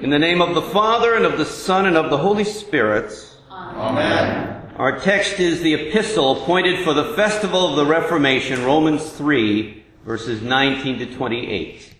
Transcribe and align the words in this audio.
In 0.00 0.08
the 0.08 0.18
name 0.18 0.40
of 0.40 0.54
the 0.54 0.62
Father, 0.62 1.14
and 1.14 1.26
of 1.26 1.36
the 1.36 1.44
Son, 1.44 1.84
and 1.84 1.94
of 1.94 2.08
the 2.08 2.16
Holy 2.16 2.44
Spirit. 2.44 3.12
Amen. 3.50 4.72
Our 4.76 4.98
text 4.98 5.38
is 5.38 5.60
the 5.60 5.74
epistle 5.74 6.40
appointed 6.40 6.82
for 6.84 6.94
the 6.94 7.12
festival 7.12 7.68
of 7.68 7.76
the 7.76 7.84
Reformation, 7.84 8.64
Romans 8.64 9.06
3, 9.10 9.84
verses 10.06 10.40
19 10.40 11.00
to 11.00 11.14
28. 11.14 11.94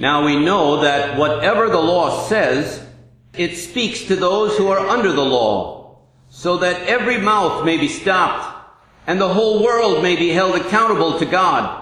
Now 0.00 0.26
we 0.26 0.38
know 0.38 0.82
that 0.82 1.18
whatever 1.18 1.70
the 1.70 1.80
law 1.80 2.28
says, 2.28 2.86
it 3.32 3.56
speaks 3.56 4.04
to 4.08 4.14
those 4.14 4.58
who 4.58 4.68
are 4.68 4.86
under 4.86 5.12
the 5.12 5.24
law, 5.24 5.96
so 6.28 6.58
that 6.58 6.82
every 6.82 7.16
mouth 7.16 7.64
may 7.64 7.78
be 7.78 7.88
stopped, 7.88 8.54
and 9.06 9.18
the 9.18 9.32
whole 9.32 9.64
world 9.64 10.02
may 10.02 10.14
be 10.14 10.28
held 10.28 10.56
accountable 10.56 11.18
to 11.18 11.24
God. 11.24 11.81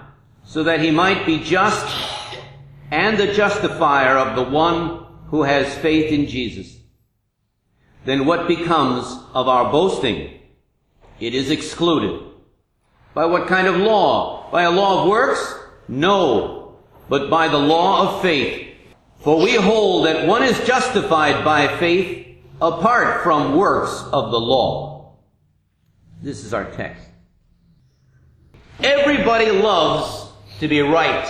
so 0.51 0.63
that 0.63 0.81
he 0.81 0.91
might 0.91 1.25
be 1.25 1.39
just 1.39 1.87
and 2.91 3.17
the 3.17 3.31
justifier 3.31 4.17
of 4.17 4.35
the 4.35 4.51
one 4.51 5.05
who 5.27 5.43
has 5.43 5.77
faith 5.77 6.11
in 6.11 6.27
Jesus. 6.27 6.77
Then 8.03 8.25
what 8.25 8.49
becomes 8.49 9.05
of 9.33 9.47
our 9.47 9.71
boasting? 9.71 10.41
It 11.21 11.33
is 11.33 11.51
excluded. 11.51 12.21
By 13.13 13.27
what 13.27 13.47
kind 13.47 13.65
of 13.65 13.77
law? 13.77 14.51
By 14.51 14.63
a 14.63 14.71
law 14.71 15.03
of 15.03 15.09
works? 15.09 15.55
No, 15.87 16.79
but 17.07 17.29
by 17.29 17.47
the 17.47 17.57
law 17.57 18.09
of 18.17 18.21
faith. 18.21 18.75
For 19.19 19.41
we 19.41 19.55
hold 19.55 20.05
that 20.05 20.27
one 20.27 20.43
is 20.43 20.67
justified 20.67 21.45
by 21.45 21.77
faith 21.77 22.27
apart 22.61 23.23
from 23.23 23.55
works 23.55 24.03
of 24.11 24.31
the 24.31 24.39
law. 24.39 25.15
This 26.21 26.43
is 26.43 26.53
our 26.53 26.69
text. 26.71 27.07
Everybody 28.83 29.49
loves 29.51 30.20
to 30.61 30.67
be 30.67 30.79
right. 30.79 31.27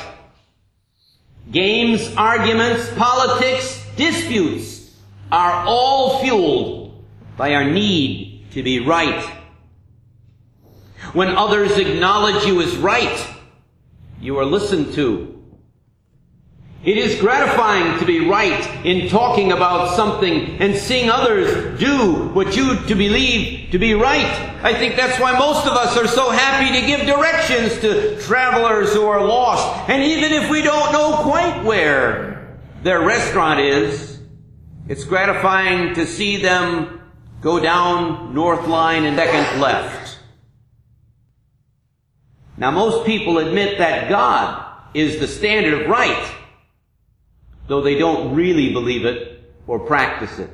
Games, 1.49 2.13
arguments, 2.17 2.91
politics, 2.95 3.81
disputes 3.95 4.93
are 5.31 5.63
all 5.65 6.21
fueled 6.21 7.05
by 7.37 7.55
our 7.55 7.63
need 7.63 8.45
to 8.51 8.61
be 8.61 8.85
right. 8.85 9.23
When 11.13 11.29
others 11.29 11.77
acknowledge 11.77 12.43
you 12.45 12.61
as 12.61 12.75
right, 12.75 13.25
you 14.19 14.37
are 14.37 14.45
listened 14.45 14.93
to. 14.95 15.40
It 16.83 16.97
is 16.97 17.21
gratifying 17.21 17.99
to 17.99 18.05
be 18.07 18.27
right 18.27 18.83
in 18.83 19.07
talking 19.07 19.51
about 19.51 19.95
something 19.95 20.59
and 20.59 20.75
seeing 20.75 21.11
others 21.11 21.79
do 21.79 22.29
what 22.29 22.55
you 22.55 22.75
to 22.87 22.95
believe 22.95 23.69
to 23.69 23.77
be 23.77 23.93
right. 23.93 24.25
I 24.63 24.73
think 24.73 24.95
that's 24.95 25.19
why 25.19 25.37
most 25.37 25.67
of 25.67 25.73
us 25.73 25.95
are 25.95 26.07
so 26.07 26.31
happy 26.31 26.81
to 26.81 26.87
give 26.87 27.01
directions 27.01 27.79
to 27.81 28.19
travelers 28.21 28.95
who 28.95 29.05
are 29.05 29.23
lost. 29.23 29.91
And 29.91 30.01
even 30.01 30.31
if 30.31 30.49
we 30.49 30.63
don't 30.63 30.91
know 30.91 31.17
quite 31.21 31.63
where 31.63 32.57
their 32.81 33.01
restaurant 33.01 33.59
is, 33.59 34.19
it's 34.87 35.03
gratifying 35.03 35.93
to 35.93 36.07
see 36.07 36.41
them 36.41 36.99
go 37.41 37.59
down 37.59 38.33
North 38.33 38.65
Line 38.65 39.05
and 39.05 39.15
second 39.17 39.61
left. 39.61 40.17
Now 42.57 42.71
most 42.71 43.05
people 43.05 43.37
admit 43.37 43.77
that 43.77 44.09
God 44.09 44.65
is 44.95 45.19
the 45.19 45.27
standard 45.27 45.83
of 45.83 45.87
right 45.87 46.37
though 47.71 47.79
they 47.79 47.97
don't 47.97 48.35
really 48.35 48.73
believe 48.73 49.05
it 49.05 49.49
or 49.65 49.79
practice 49.79 50.39
it. 50.39 50.49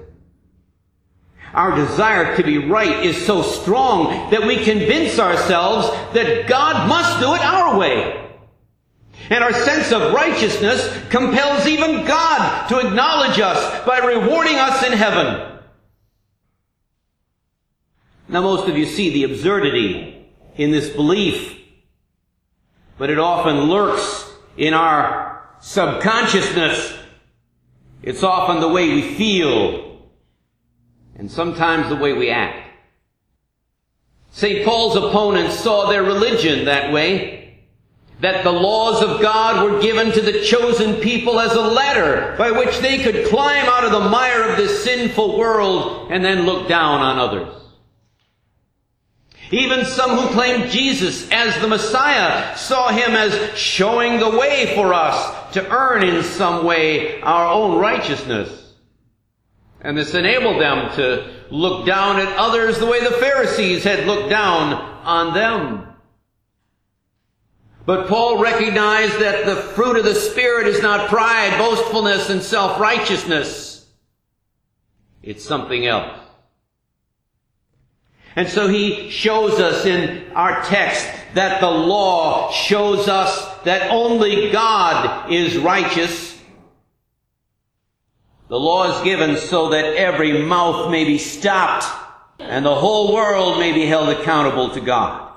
Our 1.52 1.76
desire 1.76 2.38
to 2.38 2.44
be 2.44 2.60
right 2.60 3.04
is 3.04 3.26
so 3.26 3.42
strong 3.42 4.30
that 4.30 4.46
we 4.46 4.64
convince 4.64 5.18
ourselves 5.18 5.90
that 6.14 6.48
God 6.48 6.88
must 6.88 7.20
do 7.20 7.34
it 7.34 7.42
our 7.42 7.80
way. 7.80 8.24
And 9.32 9.44
our 9.44 9.52
sense 9.52 9.92
of 9.92 10.14
righteousness 10.14 10.96
compels 11.10 11.66
even 11.66 12.06
God 12.06 12.68
to 12.68 12.86
acknowledge 12.86 13.40
us 13.40 13.84
by 13.88 13.98
rewarding 13.98 14.58
us 14.58 14.86
in 14.86 14.92
heaven. 14.92 15.60
Now 18.28 18.42
most 18.42 18.70
of 18.70 18.78
you 18.78 18.86
see 18.86 19.10
the 19.10 19.24
absurdity 19.24 20.30
in 20.56 20.70
this 20.70 20.90
belief, 20.90 21.58
but 23.00 23.10
it 23.10 23.18
often 23.18 23.62
lurks 23.62 24.32
in 24.56 24.76
our 24.76 25.50
subconsciousness 25.62 26.94
it's 28.04 28.24
often 28.24 28.62
the 28.62 28.68
way 28.68 28.90
we 28.90 29.16
feel 29.16 29.88
and 31.16 31.30
sometimes 31.30 31.90
the 31.90 31.96
way 31.96 32.14
we 32.14 32.30
act. 32.30 32.68
St. 34.32 34.64
Paul's 34.64 34.96
opponents 34.96 35.60
saw 35.60 35.90
their 35.90 36.04
religion 36.04 36.66
that 36.66 36.94
way. 36.94 37.34
That 38.20 38.44
the 38.44 38.52
laws 38.52 39.04
of 39.04 39.22
God 39.22 39.64
were 39.64 39.80
given 39.80 40.12
to 40.12 40.22
the 40.22 40.42
chosen 40.42 40.96
people 40.96 41.40
as 41.40 41.54
a 41.54 41.62
ladder 41.62 42.36
by 42.38 42.50
which 42.52 42.80
they 42.80 43.04
could 43.04 43.28
climb 43.28 43.66
out 43.68 43.84
of 43.84 43.92
the 43.92 44.10
mire 44.10 44.44
of 44.44 44.58
this 44.58 44.84
sinful 44.84 45.38
world 45.38 46.12
and 46.12 46.26
then 46.26 46.46
look 46.46 46.68
down 46.68 47.02
on 47.02 47.20
others. 47.20 47.67
Even 49.52 49.86
some 49.86 50.18
who 50.18 50.28
claimed 50.34 50.70
Jesus 50.70 51.30
as 51.32 51.60
the 51.62 51.68
Messiah 51.68 52.58
saw 52.58 52.90
him 52.90 53.12
as 53.12 53.58
showing 53.58 54.20
the 54.20 54.38
way 54.38 54.76
for 54.76 54.94
us 54.94 55.54
to 55.54 55.70
earn 55.70 56.04
in 56.04 56.24
some 56.24 56.66
way 56.66 57.22
our 57.22 57.48
own 57.48 57.80
righteousness. 57.80 58.74
And 59.80 59.98
this 59.98 60.14
enabled 60.14 60.62
them 60.62 60.94
to 60.96 61.34
look 61.50 61.86
down 61.86 62.20
at 62.20 62.36
others 62.38 62.78
the 62.78 62.86
way 62.86 63.02
the 63.02 63.12
Pharisees 63.12 63.86
had 63.86 64.06
looked 64.06 64.30
down 64.30 64.74
on 64.74 65.34
them. 65.34 65.88
But 67.86 68.10
Paul 68.10 68.40
recognized 68.40 69.20
that 69.20 69.46
the 69.46 69.56
fruit 69.56 69.96
of 69.96 70.04
the 70.04 70.14
Spirit 70.14 70.68
is 70.68 70.82
not 70.82 71.08
pride, 71.08 71.58
boastfulness, 71.58 72.30
and 72.30 72.44
self-righteousness. 72.44 73.88
It's 75.24 75.46
something 75.46 75.86
else. 75.86 76.27
And 78.38 78.48
so 78.48 78.68
he 78.68 79.10
shows 79.10 79.60
us 79.60 79.88
in 79.88 80.32
our 80.34 80.64
text 80.66 81.10
that 81.34 81.60
the 81.60 81.72
law 81.72 82.52
shows 82.52 83.08
us 83.08 83.64
that 83.64 83.90
only 83.90 84.52
God 84.52 85.32
is 85.32 85.58
righteous. 85.58 86.40
The 88.48 88.60
law 88.60 88.96
is 88.96 89.04
given 89.04 89.38
so 89.38 89.70
that 89.72 89.86
every 89.96 90.44
mouth 90.44 90.92
may 90.92 91.04
be 91.04 91.18
stopped 91.18 91.88
and 92.38 92.64
the 92.64 92.76
whole 92.76 93.12
world 93.12 93.58
may 93.58 93.74
be 93.74 93.88
held 93.88 94.10
accountable 94.10 94.70
to 94.70 94.82
God. 94.82 95.34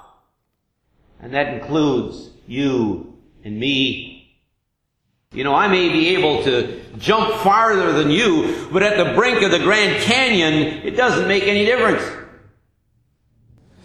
And 1.20 1.32
that 1.32 1.54
includes 1.54 2.28
you 2.46 3.16
and 3.42 3.58
me. 3.58 4.36
You 5.32 5.44
know, 5.44 5.54
I 5.54 5.68
may 5.68 5.88
be 5.88 6.16
able 6.16 6.44
to 6.44 6.82
jump 6.98 7.34
farther 7.36 7.92
than 7.92 8.10
you, 8.10 8.68
but 8.70 8.82
at 8.82 8.98
the 9.02 9.14
brink 9.14 9.40
of 9.40 9.52
the 9.52 9.58
Grand 9.58 10.02
Canyon, 10.02 10.82
it 10.84 10.96
doesn't 10.96 11.26
make 11.26 11.44
any 11.44 11.64
difference. 11.64 12.02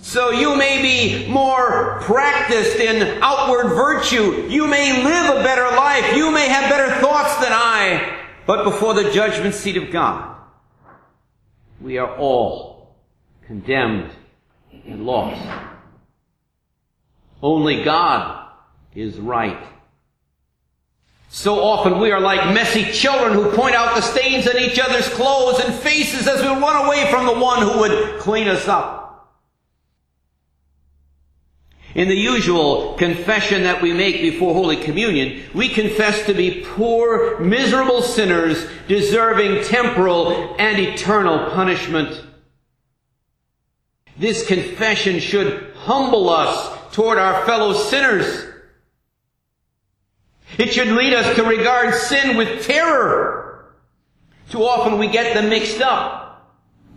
So 0.06 0.30
you 0.30 0.56
may 0.56 0.84
be 0.84 1.28
more 1.28 1.98
practiced 2.02 2.78
in 2.78 3.24
outward 3.24 3.70
virtue. 3.70 4.48
You 4.48 4.68
may 4.68 5.04
live 5.04 5.36
a 5.36 5.44
better 5.44 5.76
life. 5.76 6.16
You 6.16 6.30
may 6.30 6.48
have 6.48 6.70
better 6.70 7.02
thoughts 7.02 7.36
than 7.38 7.52
I. 7.52 8.24
But 8.46 8.66
before 8.66 8.94
the 8.94 9.12
judgment 9.12 9.56
seat 9.56 9.78
of 9.78 9.90
God, 9.90 10.38
we 11.82 11.98
are 11.98 12.16
all 12.18 12.96
condemned 13.48 14.12
and 14.86 15.08
lost. 15.08 15.42
Only 17.42 17.84
God 17.84 18.48
is 18.94 19.18
right. 19.18 19.66
So 21.30 21.64
often 21.64 21.98
we 21.98 22.12
are 22.12 22.22
like 22.22 22.54
messy 22.54 22.92
children 22.92 23.34
who 23.34 23.50
point 23.54 23.74
out 23.74 23.96
the 23.96 24.02
stains 24.02 24.48
on 24.48 24.60
each 24.60 24.78
other's 24.78 25.10
clothes 25.10 25.62
and 25.62 25.74
faces 25.74 26.28
as 26.28 26.42
we 26.42 26.48
run 26.48 26.86
away 26.86 27.10
from 27.10 27.26
the 27.26 27.40
one 27.40 27.64
who 27.64 27.80
would 27.80 28.20
clean 28.20 28.48
us 28.48 28.68
up. 28.68 29.05
In 31.96 32.10
the 32.10 32.16
usual 32.16 32.94
confession 32.96 33.64
that 33.64 33.82
we 33.82 33.94
make 33.94 34.18
before 34.18 34.54
Holy 34.54 34.76
Communion, 34.76 35.42
we 35.54 35.70
confess 35.70 36.26
to 36.26 36.34
be 36.34 36.62
poor, 36.66 37.40
miserable 37.40 38.02
sinners 38.02 38.68
deserving 38.90 39.64
temporal 39.64 40.58
and 40.60 40.78
eternal 40.78 41.52
punishment. 41.52 42.22
This 44.18 44.46
confession 44.46 45.22
should 45.22 45.74
humble 45.78 46.30
us 46.30 46.94
toward 46.94 47.18
our 47.18 47.46
fellow 47.46 47.72
sinners. 47.72 48.46
It 50.58 50.74
should 50.74 50.90
lead 50.90 51.14
us 51.14 51.34
to 51.38 51.44
regard 51.44 51.94
sin 51.94 52.36
with 52.36 52.66
terror. 52.66 53.74
Too 54.50 54.64
often 54.64 55.00
we 55.00 55.08
get 55.08 55.34
them 55.34 55.50
mixed 55.50 55.82
up. 55.82 56.25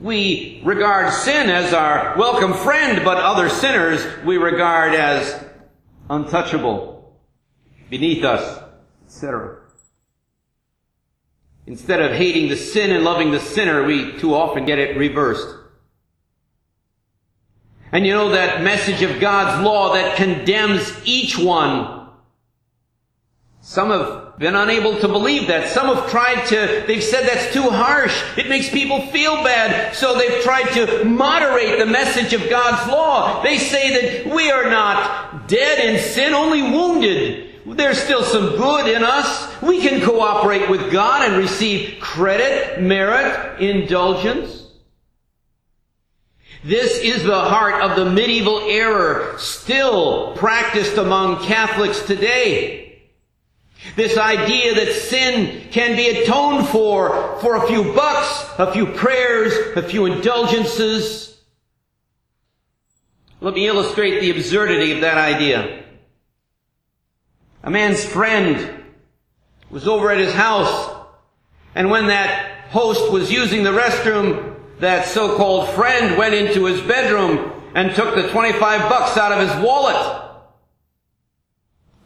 We 0.00 0.60
regard 0.64 1.12
sin 1.12 1.50
as 1.50 1.72
our 1.72 2.16
welcome 2.16 2.54
friend, 2.54 3.04
but 3.04 3.16
other 3.16 3.48
sinners 3.48 4.00
we 4.24 4.36
regard 4.36 4.94
as 4.94 5.44
untouchable, 6.08 7.18
beneath 7.90 8.22
us, 8.22 8.62
etc. 9.06 9.58
Instead 11.66 12.00
of 12.00 12.12
hating 12.12 12.48
the 12.48 12.56
sin 12.56 12.92
and 12.94 13.04
loving 13.04 13.32
the 13.32 13.40
sinner, 13.40 13.84
we 13.84 14.16
too 14.18 14.34
often 14.34 14.64
get 14.64 14.78
it 14.78 14.96
reversed. 14.96 15.52
And 17.90 18.06
you 18.06 18.12
know 18.12 18.30
that 18.30 18.62
message 18.62 19.02
of 19.02 19.18
God's 19.18 19.64
law 19.64 19.94
that 19.94 20.16
condemns 20.16 20.92
each 21.04 21.36
one. 21.36 21.97
Some 23.69 23.91
have 23.91 24.38
been 24.38 24.55
unable 24.55 24.99
to 24.99 25.09
believe 25.09 25.49
that. 25.49 25.69
Some 25.69 25.94
have 25.94 26.09
tried 26.11 26.47
to, 26.47 26.85
they've 26.87 27.05
said 27.05 27.29
that's 27.29 27.53
too 27.53 27.69
harsh. 27.69 28.19
It 28.38 28.49
makes 28.49 28.70
people 28.70 29.03
feel 29.09 29.44
bad. 29.44 29.94
So 29.94 30.17
they've 30.17 30.43
tried 30.43 30.73
to 30.73 31.05
moderate 31.05 31.79
the 31.79 31.85
message 31.85 32.32
of 32.32 32.49
God's 32.49 32.91
law. 32.91 33.43
They 33.43 33.59
say 33.59 34.23
that 34.25 34.35
we 34.35 34.50
are 34.50 34.70
not 34.70 35.49
dead 35.49 35.85
in 35.85 36.00
sin, 36.00 36.32
only 36.32 36.62
wounded. 36.62 37.56
There's 37.67 37.99
still 37.99 38.23
some 38.23 38.56
good 38.56 38.88
in 38.88 39.05
us. 39.05 39.61
We 39.61 39.82
can 39.82 40.00
cooperate 40.00 40.70
with 40.70 40.91
God 40.91 41.29
and 41.29 41.37
receive 41.37 42.00
credit, 42.00 42.81
merit, 42.81 43.61
indulgence. 43.61 44.67
This 46.65 47.00
is 47.03 47.23
the 47.23 47.38
heart 47.38 47.82
of 47.82 47.97
the 47.97 48.11
medieval 48.11 48.61
error 48.61 49.37
still 49.37 50.35
practiced 50.37 50.97
among 50.97 51.44
Catholics 51.44 52.00
today. 52.00 52.88
This 53.94 54.16
idea 54.16 54.75
that 54.75 54.92
sin 54.92 55.69
can 55.70 55.96
be 55.96 56.08
atoned 56.08 56.69
for 56.69 57.38
for 57.40 57.56
a 57.56 57.66
few 57.69 57.94
bucks, 57.94 58.44
a 58.58 58.72
few 58.72 58.86
prayers, 58.86 59.76
a 59.76 59.82
few 59.82 60.06
indulgences. 60.06 61.40
Let 63.40 63.54
me 63.54 63.69
illustrate 63.69 64.20
the 64.20 64.30
absurdity 64.30 64.92
of 64.92 65.02
that 65.02 65.16
idea. 65.16 65.84
A 67.62 67.70
man's 67.70 68.04
friend 68.04 68.84
was 69.70 69.86
over 69.86 70.10
at 70.10 70.19
his 70.19 70.34
house, 70.34 70.96
and 71.74 71.90
when 71.90 72.08
that 72.08 72.69
host 72.70 73.12
was 73.12 73.31
using 73.31 73.62
the 73.62 73.70
restroom, 73.70 74.56
that 74.81 75.06
so-called 75.06 75.69
friend 75.70 76.16
went 76.16 76.34
into 76.34 76.64
his 76.64 76.81
bedroom 76.81 77.52
and 77.74 77.94
took 77.94 78.14
the 78.14 78.28
25 78.28 78.88
bucks 78.88 79.16
out 79.16 79.32
of 79.32 79.48
his 79.48 79.64
wallet. 79.64 80.27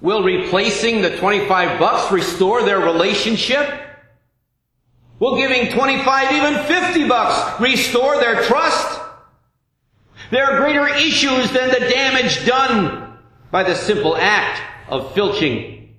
Will 0.02 0.25
replacing 0.25 1.00
the 1.00 1.16
25 1.16 1.78
bucks 1.78 2.10
restore 2.10 2.64
their 2.64 2.81
relationship? 2.81 3.72
Will 5.20 5.37
giving 5.37 5.70
25, 5.70 6.32
even 6.32 6.64
50 6.64 7.08
bucks 7.08 7.60
restore 7.60 8.19
their 8.19 8.43
trust? 8.43 9.00
There 10.32 10.44
are 10.44 10.58
greater 10.58 10.88
issues 10.88 11.52
than 11.52 11.69
the 11.69 11.88
damage 11.88 12.44
done 12.44 13.16
by 13.52 13.62
the 13.62 13.76
simple 13.76 14.16
act 14.16 14.60
of 14.88 15.14
filching. 15.14 15.94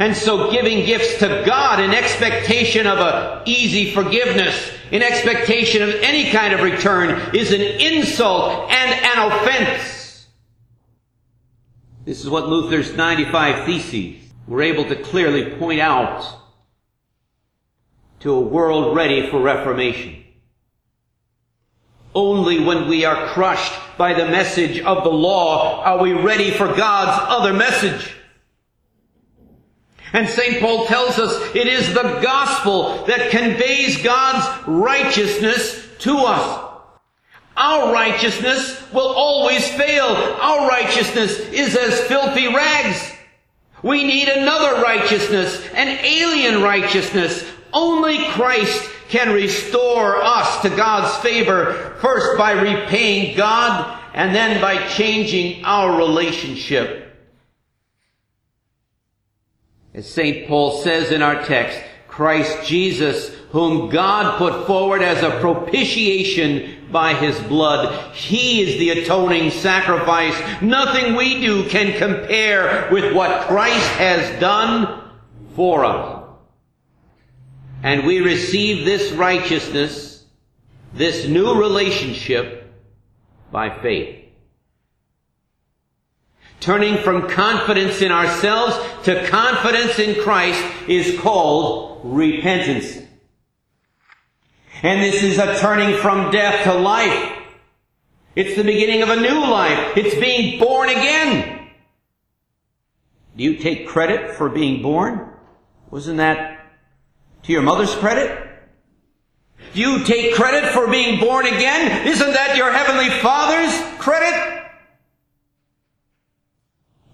And 0.00 0.16
so 0.16 0.50
giving 0.50 0.84
gifts 0.84 1.20
to 1.20 1.44
God 1.46 1.78
in 1.78 1.92
expectation 1.92 2.88
of 2.88 2.98
a 2.98 3.44
easy 3.46 3.92
forgiveness, 3.92 4.72
in 4.90 5.02
expectation 5.02 5.82
of 5.82 5.90
any 6.02 6.32
kind 6.32 6.52
of 6.52 6.62
return 6.62 7.32
is 7.32 7.52
an 7.52 7.60
insult 7.60 8.72
and 8.72 9.04
an 9.04 9.30
offense. 9.30 9.99
This 12.04 12.22
is 12.22 12.30
what 12.30 12.48
Luther's 12.48 12.94
95 12.96 13.66
Theses 13.66 14.24
were 14.46 14.62
able 14.62 14.84
to 14.86 14.96
clearly 14.96 15.50
point 15.56 15.80
out 15.80 16.26
to 18.20 18.32
a 18.32 18.40
world 18.40 18.96
ready 18.96 19.28
for 19.28 19.40
Reformation. 19.40 20.24
Only 22.14 22.64
when 22.64 22.88
we 22.88 23.04
are 23.04 23.28
crushed 23.28 23.72
by 23.98 24.14
the 24.14 24.26
message 24.26 24.80
of 24.80 25.04
the 25.04 25.10
law 25.10 25.82
are 25.84 26.02
we 26.02 26.12
ready 26.12 26.50
for 26.50 26.66
God's 26.74 27.26
other 27.28 27.52
message. 27.52 28.14
And 30.12 30.28
St. 30.28 30.60
Paul 30.60 30.86
tells 30.86 31.18
us 31.18 31.54
it 31.54 31.68
is 31.68 31.94
the 31.94 32.18
gospel 32.20 33.04
that 33.04 33.30
conveys 33.30 34.02
God's 34.02 34.66
righteousness 34.66 35.86
to 36.00 36.16
us. 36.16 36.69
Our 37.56 37.92
righteousness 37.92 38.82
will 38.92 39.12
always 39.12 39.68
fail. 39.72 40.04
Our 40.06 40.68
righteousness 40.68 41.38
is 41.38 41.76
as 41.76 42.00
filthy 42.02 42.48
rags. 42.48 43.12
We 43.82 44.04
need 44.04 44.28
another 44.28 44.82
righteousness, 44.82 45.66
an 45.74 45.88
alien 46.04 46.62
righteousness. 46.62 47.44
Only 47.72 48.24
Christ 48.28 48.88
can 49.08 49.32
restore 49.32 50.16
us 50.22 50.62
to 50.62 50.70
God's 50.70 51.16
favor, 51.22 51.96
first 52.00 52.38
by 52.38 52.52
repaying 52.52 53.36
God 53.36 53.98
and 54.14 54.34
then 54.34 54.60
by 54.60 54.86
changing 54.88 55.64
our 55.64 55.96
relationship. 55.96 57.06
As 59.92 60.08
St. 60.08 60.46
Paul 60.46 60.82
says 60.82 61.10
in 61.10 61.22
our 61.22 61.44
text, 61.44 61.80
Christ 62.10 62.66
Jesus, 62.66 63.34
whom 63.52 63.88
God 63.88 64.36
put 64.38 64.66
forward 64.66 65.02
as 65.02 65.22
a 65.22 65.40
propitiation 65.40 66.88
by 66.90 67.14
his 67.14 67.38
blood. 67.42 68.14
He 68.14 68.62
is 68.62 68.78
the 68.78 68.90
atoning 68.90 69.50
sacrifice. 69.50 70.34
Nothing 70.60 71.14
we 71.14 71.40
do 71.40 71.68
can 71.68 71.96
compare 71.98 72.88
with 72.90 73.14
what 73.14 73.46
Christ 73.46 73.88
has 73.92 74.40
done 74.40 75.10
for 75.54 75.84
us. 75.84 76.28
And 77.82 78.06
we 78.06 78.20
receive 78.20 78.84
this 78.84 79.12
righteousness, 79.12 80.24
this 80.92 81.26
new 81.26 81.54
relationship 81.58 82.72
by 83.50 83.70
faith. 83.80 84.19
Turning 86.60 86.98
from 86.98 87.28
confidence 87.28 88.02
in 88.02 88.12
ourselves 88.12 88.76
to 89.04 89.26
confidence 89.28 89.98
in 89.98 90.22
Christ 90.22 90.62
is 90.86 91.18
called 91.18 92.00
repentance. 92.04 92.98
And 94.82 95.02
this 95.02 95.22
is 95.22 95.38
a 95.38 95.58
turning 95.58 95.96
from 95.96 96.30
death 96.30 96.64
to 96.64 96.74
life. 96.74 97.32
It's 98.36 98.56
the 98.56 98.64
beginning 98.64 99.02
of 99.02 99.08
a 99.08 99.16
new 99.16 99.40
life. 99.40 99.96
It's 99.96 100.14
being 100.14 100.60
born 100.60 100.90
again. 100.90 101.68
Do 103.36 103.44
you 103.44 103.56
take 103.56 103.88
credit 103.88 104.34
for 104.34 104.48
being 104.48 104.82
born? 104.82 105.28
Wasn't 105.90 106.18
that 106.18 106.66
to 107.44 107.52
your 107.52 107.62
mother's 107.62 107.94
credit? 107.94 108.48
Do 109.72 109.80
you 109.80 110.04
take 110.04 110.34
credit 110.34 110.70
for 110.72 110.88
being 110.88 111.20
born 111.20 111.46
again? 111.46 112.06
Isn't 112.06 112.32
that 112.32 112.56
your 112.56 112.70
heavenly 112.72 113.08
father's 113.20 113.74
credit? 113.98 114.59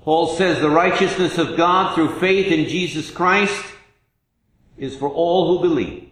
Paul 0.06 0.28
says 0.36 0.60
the 0.60 0.70
righteousness 0.70 1.36
of 1.36 1.56
God 1.56 1.96
through 1.96 2.20
faith 2.20 2.52
in 2.52 2.68
Jesus 2.68 3.10
Christ 3.10 3.60
is 4.78 4.96
for 4.96 5.10
all 5.10 5.48
who 5.48 5.68
believe. 5.68 6.08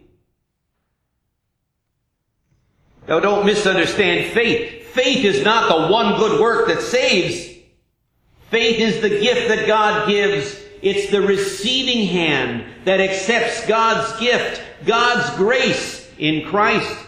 Now 3.07 3.21
don't 3.21 3.47
misunderstand 3.47 4.33
faith. 4.33 4.89
Faith 4.89 5.25
is 5.25 5.45
not 5.45 5.69
the 5.69 5.93
one 5.93 6.19
good 6.19 6.41
work 6.41 6.67
that 6.67 6.81
saves. 6.81 7.57
Faith 8.51 8.81
is 8.81 9.01
the 9.01 9.11
gift 9.11 9.47
that 9.47 9.69
God 9.69 10.09
gives. 10.09 10.61
It's 10.83 11.13
the 11.13 11.23
receiving 11.23 12.09
hand 12.09 12.65
that 12.87 12.99
accepts 12.99 13.65
God's 13.69 14.19
gift, 14.19 14.61
God's 14.85 15.31
grace 15.37 16.11
in 16.19 16.49
Christ. 16.49 16.99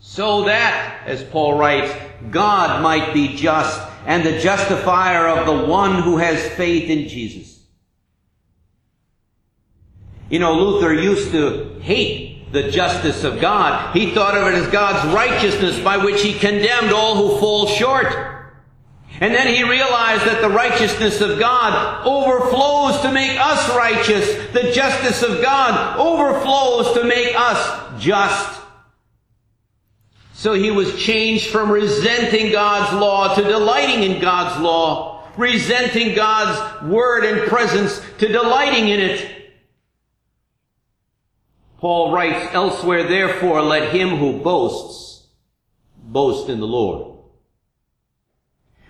So 0.00 0.46
that, 0.46 1.04
as 1.06 1.22
Paul 1.22 1.56
writes, 1.56 1.94
God 2.32 2.82
might 2.82 3.14
be 3.14 3.36
just 3.36 3.93
and 4.06 4.24
the 4.24 4.38
justifier 4.38 5.28
of 5.28 5.46
the 5.46 5.66
one 5.66 6.02
who 6.02 6.18
has 6.18 6.46
faith 6.54 6.90
in 6.90 7.08
Jesus. 7.08 7.60
You 10.28 10.38
know, 10.38 10.54
Luther 10.54 10.94
used 10.94 11.32
to 11.32 11.78
hate 11.80 12.52
the 12.52 12.70
justice 12.70 13.24
of 13.24 13.40
God. 13.40 13.94
He 13.94 14.12
thought 14.12 14.36
of 14.36 14.46
it 14.46 14.54
as 14.54 14.68
God's 14.68 15.12
righteousness 15.14 15.78
by 15.80 15.98
which 15.98 16.22
he 16.22 16.32
condemned 16.32 16.92
all 16.92 17.16
who 17.16 17.38
fall 17.40 17.66
short. 17.66 18.06
And 19.20 19.32
then 19.34 19.54
he 19.54 19.62
realized 19.62 20.24
that 20.24 20.40
the 20.40 20.48
righteousness 20.48 21.20
of 21.20 21.38
God 21.38 22.04
overflows 22.06 23.00
to 23.02 23.12
make 23.12 23.38
us 23.38 23.68
righteous. 23.76 24.26
The 24.52 24.72
justice 24.72 25.22
of 25.22 25.40
God 25.40 25.98
overflows 25.98 26.94
to 26.94 27.04
make 27.04 27.34
us 27.38 28.02
just. 28.02 28.63
So 30.44 30.52
he 30.52 30.70
was 30.70 30.94
changed 30.96 31.46
from 31.46 31.72
resenting 31.72 32.52
God's 32.52 32.92
law 32.92 33.34
to 33.34 33.42
delighting 33.42 34.02
in 34.02 34.20
God's 34.20 34.60
law, 34.60 35.26
resenting 35.38 36.14
God's 36.14 36.84
word 36.84 37.24
and 37.24 37.48
presence 37.48 37.98
to 38.18 38.28
delighting 38.28 38.90
in 38.90 39.00
it. 39.00 39.54
Paul 41.78 42.12
writes 42.12 42.52
elsewhere, 42.52 43.04
therefore 43.04 43.62
let 43.62 43.94
him 43.94 44.18
who 44.18 44.38
boasts 44.38 45.26
boast 45.96 46.50
in 46.50 46.60
the 46.60 46.66
Lord. 46.66 47.16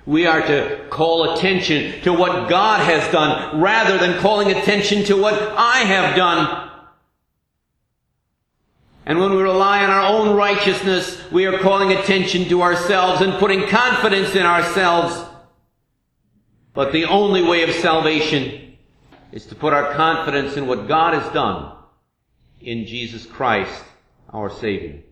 We 0.06 0.26
are 0.26 0.44
to 0.44 0.88
call 0.90 1.34
attention 1.34 2.02
to 2.02 2.12
what 2.12 2.49
God 2.49 2.80
has 2.80 3.12
done 3.12 3.61
rather 3.61 3.96
than 3.96 4.18
calling 4.18 4.50
attention 4.50 5.04
to 5.04 5.23
what 5.23 5.34
I 5.34 5.84
have 5.84 6.16
done. 6.16 6.73
And 9.06 9.18
when 9.18 9.30
we 9.30 9.42
rely 9.42 9.84
on 9.84 9.90
our 9.90 10.06
own 10.06 10.37
righteousness, 10.37 11.20
we 11.30 11.44
are 11.46 11.58
calling 11.58 11.92
attention 11.92 12.49
to 12.49 12.62
ourselves 12.62 13.20
and 13.20 13.34
putting 13.34 13.68
confidence 13.68 14.34
in 14.34 14.44
ourselves. 14.44 15.23
But 16.73 16.92
the 16.92 17.04
only 17.04 17.42
way 17.42 17.62
of 17.62 17.75
salvation 17.75 18.76
is 19.30 19.46
to 19.46 19.54
put 19.54 19.75
our 19.75 19.92
confidence 19.94 20.56
in 20.56 20.66
what 20.66 20.88
God 20.88 21.14
has 21.14 21.32
done 21.32 21.76
in 22.61 22.87
Jesus 22.87 23.26
Christ, 23.26 23.84
our 24.30 24.49
Savior. 24.49 25.02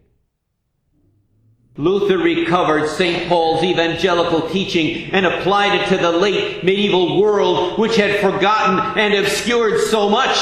Luther 1.76 2.18
recovered 2.18 2.88
St. 2.88 3.28
Paul's 3.28 3.64
evangelical 3.64 4.49
teaching 4.50 5.11
and 5.12 5.25
applied 5.25 5.80
it 5.80 5.88
to 5.88 5.96
the 5.96 6.12
late 6.12 6.62
medieval 6.62 7.20
world 7.20 7.78
which 7.78 7.96
had 7.96 8.20
forgotten 8.20 8.99
and 8.99 9.14
obscured 9.14 9.80
so 9.80 10.08
much. 10.08 10.37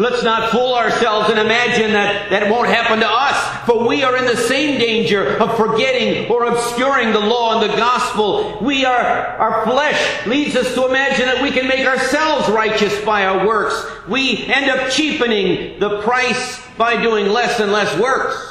Let's 0.00 0.22
not 0.24 0.50
fool 0.50 0.74
ourselves 0.74 1.30
and 1.30 1.38
imagine 1.38 1.92
that 1.92 2.30
that 2.30 2.50
won't 2.50 2.68
happen 2.68 3.00
to 3.00 3.08
us, 3.08 3.66
for 3.66 3.86
we 3.86 4.02
are 4.02 4.16
in 4.16 4.24
the 4.24 4.36
same 4.36 4.80
danger 4.80 5.36
of 5.36 5.56
forgetting 5.56 6.30
or 6.30 6.46
obscuring 6.46 7.12
the 7.12 7.20
law 7.20 7.60
and 7.60 7.70
the 7.70 7.76
gospel. 7.76 8.58
We 8.60 8.84
are, 8.84 8.96
our 8.96 9.64
flesh 9.64 10.26
leads 10.26 10.56
us 10.56 10.74
to 10.74 10.88
imagine 10.88 11.26
that 11.26 11.42
we 11.42 11.50
can 11.50 11.68
make 11.68 11.86
ourselves 11.86 12.48
righteous 12.48 12.98
by 13.04 13.26
our 13.26 13.46
works. 13.46 14.08
We 14.08 14.44
end 14.46 14.70
up 14.70 14.90
cheapening 14.90 15.78
the 15.78 16.00
price 16.00 16.60
by 16.76 17.00
doing 17.00 17.28
less 17.28 17.60
and 17.60 17.70
less 17.70 17.96
works 18.00 18.50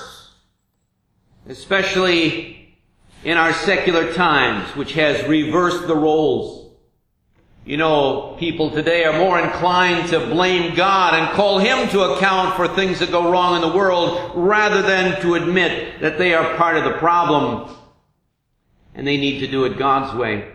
especially 1.50 2.78
in 3.24 3.38
our 3.38 3.52
secular 3.54 4.14
times, 4.14 4.70
which 4.76 4.94
has 4.94 5.28
reversed 5.28 5.88
the 5.88 5.96
roles. 5.96 6.59
You 7.66 7.78
know, 7.78 8.36
people 8.40 8.72
today 8.72 9.04
are 9.04 9.18
more 9.18 9.40
inclined 9.40 10.10
to 10.10 10.20
blame 10.20 10.76
God 10.76 11.14
and 11.14 11.36
call 11.36 11.60
Him 11.60 11.88
to 11.90 12.14
account 12.14 12.56
for 12.56 12.68
things 12.68 13.00
that 13.00 13.12
go 13.12 13.32
wrong 13.32 13.56
in 13.56 13.62
the 13.62 13.76
world 13.76 14.32
rather 14.34 14.82
than 14.82 15.22
to 15.22 15.36
admit 15.36 16.00
that 16.02 16.18
they 16.18 16.34
are 16.34 16.56
part 16.56 16.78
of 16.78 16.86
the 16.86 16.98
problem 16.98 17.76
and 18.96 19.06
they 19.06 19.18
need 19.18 19.40
to 19.40 19.48
do 19.48 19.66
it 19.66 19.78
God's 19.78 20.18
way. 20.18 20.52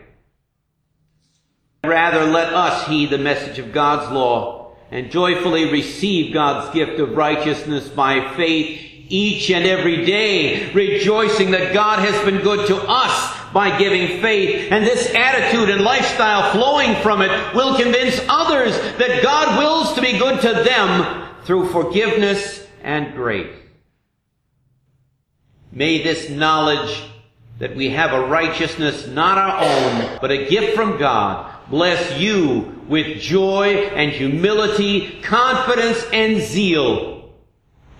Rather, 1.84 2.24
let 2.24 2.52
us 2.52 2.88
heed 2.88 3.10
the 3.10 3.18
message 3.18 3.58
of 3.58 3.72
God's 3.72 4.10
law 4.10 4.74
and 4.90 5.10
joyfully 5.10 5.70
receive 5.70 6.32
God's 6.32 6.72
gift 6.74 6.98
of 6.98 7.16
righteousness 7.16 7.88
by 7.88 8.34
faith 8.34 8.80
each 9.08 9.50
and 9.50 9.66
every 9.66 10.04
day, 10.06 10.72
rejoicing 10.72 11.50
that 11.50 11.74
God 11.74 11.98
has 11.98 12.24
been 12.24 12.42
good 12.42 12.66
to 12.68 12.76
us 12.76 13.43
by 13.54 13.78
giving 13.78 14.20
faith. 14.20 14.70
And 14.70 14.84
this 14.84 15.14
attitude 15.14 15.70
and 15.70 15.82
lifestyle 15.82 16.52
flowing 16.52 16.94
from 16.96 17.22
it 17.22 17.54
will 17.54 17.76
convince 17.76 18.20
others 18.28 18.76
that 18.98 19.22
God 19.22 19.58
wills 19.58 19.94
to 19.94 20.02
be 20.02 20.18
good 20.18 20.42
to 20.42 20.52
them 20.52 21.30
through 21.44 21.68
forgiveness 21.68 22.66
and 22.82 23.14
grace. 23.14 23.56
May 25.72 26.02
this 26.02 26.28
knowledge 26.28 27.02
that 27.58 27.76
we 27.76 27.90
have 27.90 28.12
a 28.12 28.26
righteousness 28.26 29.06
not 29.06 29.38
our 29.38 29.64
own, 29.64 30.18
but 30.20 30.30
a 30.30 30.46
gift 30.48 30.74
from 30.74 30.98
God, 30.98 31.52
bless 31.70 32.18
you 32.18 32.82
with 32.88 33.20
joy 33.20 33.74
and 33.94 34.10
humility, 34.10 35.22
confidence 35.22 36.04
and 36.12 36.42
zeal 36.42 37.32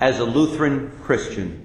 as 0.00 0.18
a 0.18 0.24
Lutheran 0.24 0.90
Christian. 1.02 1.63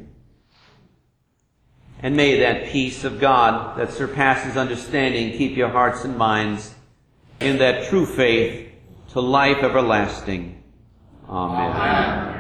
And 2.02 2.16
may 2.16 2.40
that 2.40 2.68
peace 2.68 3.04
of 3.04 3.20
God 3.20 3.78
that 3.78 3.92
surpasses 3.92 4.56
understanding 4.56 5.38
keep 5.38 5.58
your 5.58 5.70
hearts 5.70 6.06
and 6.06 6.18
minds 6.18 6.74
in 7.42 7.58
that 7.58 7.90
true 7.90 8.06
faith 8.06 8.72
to 9.10 9.20
life 9.20 9.64
everlasting. 9.64 10.64
Amen. 11.28 11.72
Amen. 11.72 12.39